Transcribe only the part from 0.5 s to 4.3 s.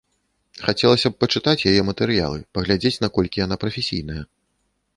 Хацелася б пачытаць яе матэрыялы, паглядзець наколькі яна прафесійная.